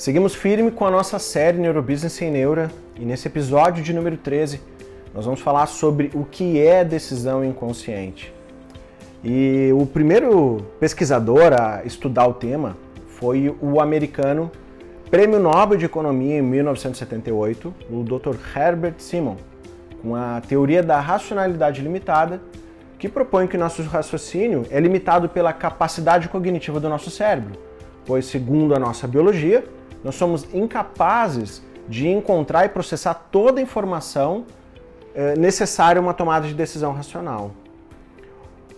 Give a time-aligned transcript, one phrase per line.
[0.00, 4.58] Seguimos firme com a nossa série Neurobusiness sem Neura e nesse episódio de número 13
[5.12, 8.32] nós vamos falar sobre o que é decisão inconsciente.
[9.22, 12.78] E o primeiro pesquisador a estudar o tema
[13.08, 14.50] foi o americano
[15.10, 18.36] Prêmio Nobel de Economia em 1978, o Dr.
[18.56, 19.36] Herbert Simon,
[20.00, 22.40] com a teoria da racionalidade limitada,
[22.98, 27.52] que propõe que nosso raciocínio é limitado pela capacidade cognitiva do nosso cérebro,
[28.06, 29.62] pois, segundo a nossa biologia,
[30.02, 34.46] nós somos incapazes de encontrar e processar toda a informação
[35.14, 37.50] é, necessária a uma tomada de decisão racional.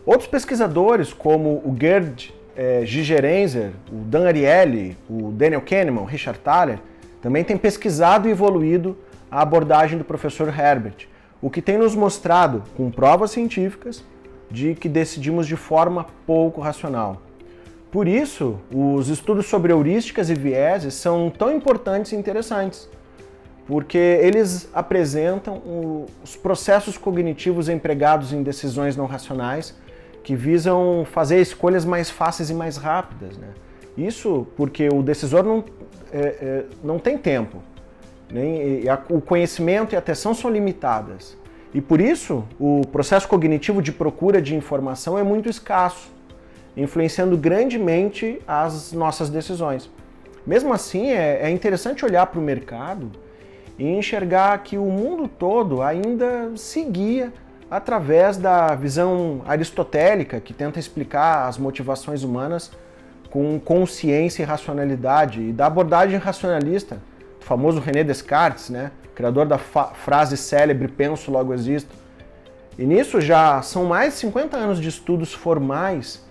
[0.04, 6.40] Outros pesquisadores, como o Gerd é, Gigerenzer, o Dan Ariely, o Daniel Kahneman, o Richard
[6.40, 6.78] Thaler,
[7.20, 8.96] também têm pesquisado e evoluído
[9.30, 11.08] a abordagem do professor Herbert,
[11.40, 14.04] o que tem nos mostrado, com provas científicas,
[14.50, 17.22] de que decidimos de forma pouco racional.
[17.92, 22.88] Por isso, os estudos sobre heurísticas e vieses são tão importantes e interessantes,
[23.66, 25.60] porque eles apresentam
[26.24, 29.76] os processos cognitivos empregados em decisões não racionais
[30.24, 33.36] que visam fazer escolhas mais fáceis e mais rápidas.
[33.36, 33.48] Né?
[33.98, 35.62] Isso porque o decisor não,
[36.10, 37.58] é, é, não tem tempo,
[38.30, 41.36] nem, a, o conhecimento e a atenção são limitadas.
[41.74, 46.10] E por isso, o processo cognitivo de procura de informação é muito escasso
[46.76, 49.90] influenciando grandemente as nossas decisões.
[50.46, 53.10] Mesmo assim, é, é interessante olhar para o mercado
[53.78, 57.32] e enxergar que o mundo todo ainda seguia
[57.70, 62.70] através da visão aristotélica que tenta explicar as motivações humanas
[63.30, 66.96] com consciência e racionalidade e da abordagem racionalista,
[67.40, 71.94] do famoso René Descartes, né, criador da frase célebre penso logo existo.
[72.78, 76.22] E nisso já são mais de 50 anos de estudos formais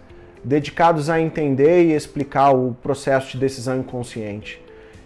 [0.43, 4.61] dedicados a entender e explicar o processo de decisão inconsciente.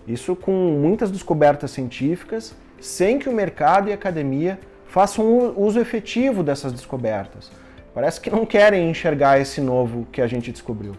[0.08, 6.44] Isso com muitas descobertas científicas, sem que o mercado e a academia façam uso efetivo
[6.44, 7.52] dessas descobertas.
[7.94, 10.96] Parece que não querem enxergar esse novo que a gente descobriu.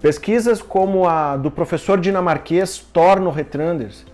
[0.00, 4.04] Pesquisas como a do professor dinamarquês Torno Retranders,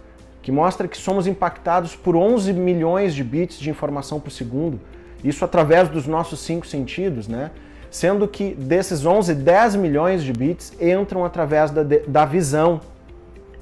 [0.43, 4.81] que mostra que somos impactados por 11 milhões de bits de informação por segundo,
[5.23, 7.51] isso através dos nossos cinco sentidos, né?
[7.91, 12.81] Sendo que desses 11, 10 milhões de bits entram através da, da visão.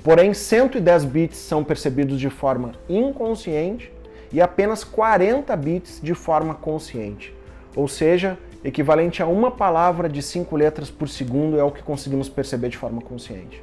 [0.05, 3.93] Porém, 110 bits são percebidos de forma inconsciente
[4.33, 7.35] e apenas 40 bits de forma consciente.
[7.75, 12.29] Ou seja, equivalente a uma palavra de 5 letras por segundo é o que conseguimos
[12.29, 13.63] perceber de forma consciente.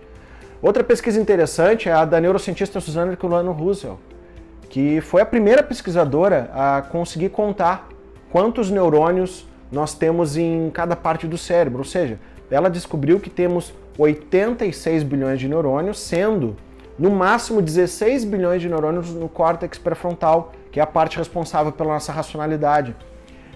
[0.61, 3.99] Outra pesquisa interessante é a da neurocientista Susanna Herculano Russell,
[4.69, 7.87] que foi a primeira pesquisadora a conseguir contar
[8.31, 9.45] quantos neurônios
[9.75, 11.79] nós temos em cada parte do cérebro.
[11.79, 12.17] Ou seja,
[12.49, 16.55] ela descobriu que temos 86 bilhões de neurônios, sendo
[16.97, 21.93] no máximo 16 bilhões de neurônios no córtex pré-frontal, que é a parte responsável pela
[21.93, 22.95] nossa racionalidade.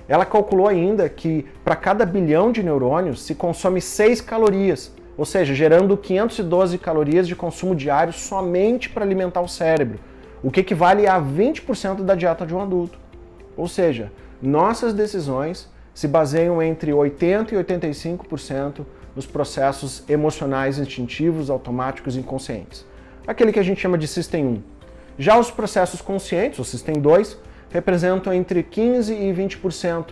[0.09, 5.53] Ela calculou ainda que para cada bilhão de neurônios se consome 6 calorias, ou seja,
[5.53, 9.99] gerando 512 calorias de consumo diário somente para alimentar o cérebro,
[10.43, 12.99] o que equivale a 20% da dieta de um adulto.
[13.55, 18.85] Ou seja, nossas decisões se baseiam entre 80% e 85%
[19.15, 22.85] nos processos emocionais instintivos, automáticos e inconscientes.
[23.27, 24.61] Aquele que a gente chama de System 1.
[25.17, 27.37] Já os processos conscientes, o System 2,
[27.69, 30.05] representam entre 15% e 20%,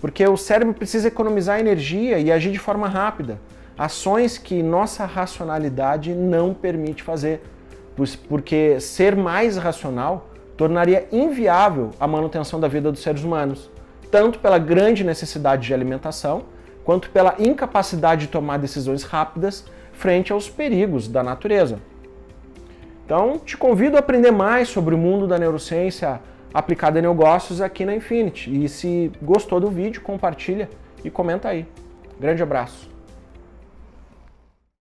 [0.00, 3.38] porque o cérebro precisa economizar energia e agir de forma rápida,
[3.76, 7.42] ações que nossa racionalidade não permite fazer,
[8.28, 13.70] porque ser mais racional tornaria inviável a manutenção da vida dos seres humanos
[14.10, 16.44] tanto pela grande necessidade de alimentação,
[16.84, 21.78] quanto pela incapacidade de tomar decisões rápidas frente aos perigos da natureza.
[23.04, 26.20] Então, te convido a aprender mais sobre o mundo da neurociência
[26.52, 28.64] aplicada em negócios aqui na Infinity.
[28.64, 30.68] E se gostou do vídeo, compartilha
[31.04, 31.66] e comenta aí.
[32.18, 32.95] Grande abraço!